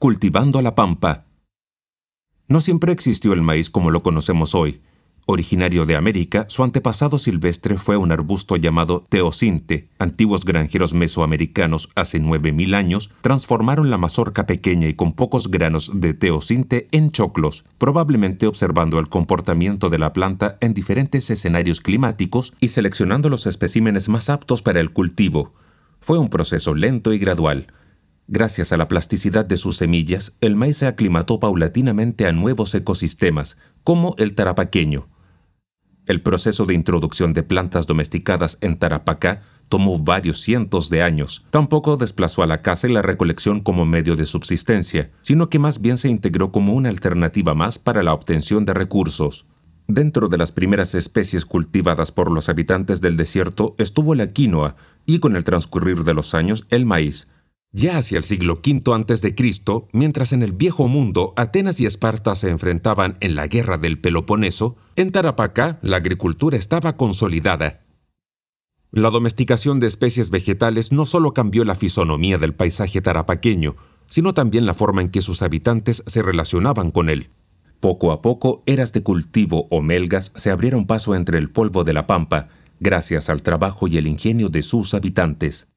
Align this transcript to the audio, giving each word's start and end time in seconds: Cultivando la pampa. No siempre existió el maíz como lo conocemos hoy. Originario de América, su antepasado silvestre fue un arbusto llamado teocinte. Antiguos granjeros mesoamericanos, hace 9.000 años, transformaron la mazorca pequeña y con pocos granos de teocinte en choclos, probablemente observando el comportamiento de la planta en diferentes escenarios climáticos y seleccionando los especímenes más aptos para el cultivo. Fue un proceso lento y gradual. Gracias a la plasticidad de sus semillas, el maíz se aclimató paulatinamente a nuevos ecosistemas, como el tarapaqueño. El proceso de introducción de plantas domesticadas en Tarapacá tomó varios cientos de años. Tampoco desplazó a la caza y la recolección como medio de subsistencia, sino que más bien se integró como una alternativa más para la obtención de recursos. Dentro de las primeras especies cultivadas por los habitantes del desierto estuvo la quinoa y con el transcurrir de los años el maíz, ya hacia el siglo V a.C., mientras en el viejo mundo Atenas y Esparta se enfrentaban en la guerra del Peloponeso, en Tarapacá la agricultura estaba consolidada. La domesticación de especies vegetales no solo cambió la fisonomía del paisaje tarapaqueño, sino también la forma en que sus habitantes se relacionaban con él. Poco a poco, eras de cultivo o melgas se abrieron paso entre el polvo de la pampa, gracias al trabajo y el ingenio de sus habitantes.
Cultivando 0.00 0.62
la 0.62 0.74
pampa. 0.74 1.26
No 2.48 2.60
siempre 2.60 2.90
existió 2.90 3.34
el 3.34 3.42
maíz 3.42 3.68
como 3.68 3.90
lo 3.90 4.02
conocemos 4.02 4.54
hoy. 4.54 4.80
Originario 5.26 5.84
de 5.84 5.94
América, 5.94 6.46
su 6.48 6.64
antepasado 6.64 7.18
silvestre 7.18 7.76
fue 7.76 7.98
un 7.98 8.10
arbusto 8.10 8.56
llamado 8.56 9.04
teocinte. 9.10 9.90
Antiguos 9.98 10.46
granjeros 10.46 10.94
mesoamericanos, 10.94 11.90
hace 11.96 12.18
9.000 12.18 12.74
años, 12.76 13.10
transformaron 13.20 13.90
la 13.90 13.98
mazorca 13.98 14.46
pequeña 14.46 14.88
y 14.88 14.94
con 14.94 15.12
pocos 15.12 15.50
granos 15.50 15.90
de 15.92 16.14
teocinte 16.14 16.88
en 16.92 17.10
choclos, 17.10 17.66
probablemente 17.76 18.46
observando 18.46 19.00
el 19.00 19.10
comportamiento 19.10 19.90
de 19.90 19.98
la 19.98 20.14
planta 20.14 20.56
en 20.62 20.72
diferentes 20.72 21.28
escenarios 21.28 21.82
climáticos 21.82 22.54
y 22.58 22.68
seleccionando 22.68 23.28
los 23.28 23.46
especímenes 23.46 24.08
más 24.08 24.30
aptos 24.30 24.62
para 24.62 24.80
el 24.80 24.92
cultivo. 24.94 25.52
Fue 26.00 26.18
un 26.18 26.30
proceso 26.30 26.74
lento 26.74 27.12
y 27.12 27.18
gradual. 27.18 27.66
Gracias 28.32 28.70
a 28.70 28.76
la 28.76 28.86
plasticidad 28.86 29.44
de 29.44 29.56
sus 29.56 29.78
semillas, 29.78 30.36
el 30.40 30.54
maíz 30.54 30.76
se 30.76 30.86
aclimató 30.86 31.40
paulatinamente 31.40 32.28
a 32.28 32.32
nuevos 32.32 32.72
ecosistemas, 32.76 33.56
como 33.82 34.14
el 34.18 34.36
tarapaqueño. 34.36 35.08
El 36.06 36.22
proceso 36.22 36.64
de 36.64 36.74
introducción 36.74 37.32
de 37.32 37.42
plantas 37.42 37.88
domesticadas 37.88 38.58
en 38.60 38.76
Tarapacá 38.78 39.42
tomó 39.68 39.98
varios 39.98 40.42
cientos 40.42 40.90
de 40.90 41.02
años. 41.02 41.44
Tampoco 41.50 41.96
desplazó 41.96 42.44
a 42.44 42.46
la 42.46 42.62
caza 42.62 42.86
y 42.86 42.92
la 42.92 43.02
recolección 43.02 43.58
como 43.58 43.84
medio 43.84 44.14
de 44.14 44.26
subsistencia, 44.26 45.10
sino 45.22 45.50
que 45.50 45.58
más 45.58 45.80
bien 45.80 45.96
se 45.96 46.08
integró 46.08 46.52
como 46.52 46.74
una 46.74 46.88
alternativa 46.88 47.54
más 47.54 47.80
para 47.80 48.04
la 48.04 48.14
obtención 48.14 48.64
de 48.64 48.74
recursos. 48.74 49.48
Dentro 49.88 50.28
de 50.28 50.38
las 50.38 50.52
primeras 50.52 50.94
especies 50.94 51.44
cultivadas 51.44 52.12
por 52.12 52.30
los 52.30 52.48
habitantes 52.48 53.00
del 53.00 53.16
desierto 53.16 53.74
estuvo 53.78 54.14
la 54.14 54.28
quinoa 54.28 54.76
y 55.04 55.18
con 55.18 55.34
el 55.34 55.42
transcurrir 55.42 56.04
de 56.04 56.14
los 56.14 56.32
años 56.34 56.64
el 56.70 56.86
maíz, 56.86 57.32
ya 57.72 57.98
hacia 57.98 58.18
el 58.18 58.24
siglo 58.24 58.54
V 58.54 58.82
a.C., 58.94 59.34
mientras 59.92 60.32
en 60.32 60.42
el 60.42 60.52
viejo 60.52 60.88
mundo 60.88 61.32
Atenas 61.36 61.80
y 61.80 61.86
Esparta 61.86 62.34
se 62.34 62.50
enfrentaban 62.50 63.16
en 63.20 63.36
la 63.36 63.46
guerra 63.46 63.78
del 63.78 64.00
Peloponeso, 64.00 64.76
en 64.96 65.12
Tarapacá 65.12 65.78
la 65.82 65.98
agricultura 65.98 66.56
estaba 66.56 66.96
consolidada. 66.96 67.84
La 68.92 69.10
domesticación 69.10 69.78
de 69.78 69.86
especies 69.86 70.30
vegetales 70.30 70.90
no 70.90 71.04
solo 71.04 71.32
cambió 71.32 71.64
la 71.64 71.76
fisonomía 71.76 72.38
del 72.38 72.54
paisaje 72.54 73.00
tarapaqueño, 73.00 73.76
sino 74.08 74.34
también 74.34 74.66
la 74.66 74.74
forma 74.74 75.00
en 75.00 75.10
que 75.10 75.22
sus 75.22 75.42
habitantes 75.42 76.02
se 76.06 76.22
relacionaban 76.22 76.90
con 76.90 77.08
él. 77.08 77.30
Poco 77.78 78.10
a 78.10 78.20
poco, 78.20 78.64
eras 78.66 78.92
de 78.92 79.04
cultivo 79.04 79.68
o 79.70 79.80
melgas 79.80 80.32
se 80.34 80.50
abrieron 80.50 80.86
paso 80.86 81.14
entre 81.14 81.38
el 81.38 81.50
polvo 81.50 81.84
de 81.84 81.92
la 81.92 82.08
pampa, 82.08 82.48
gracias 82.80 83.30
al 83.30 83.42
trabajo 83.42 83.86
y 83.86 83.96
el 83.96 84.08
ingenio 84.08 84.48
de 84.48 84.62
sus 84.62 84.92
habitantes. 84.92 85.70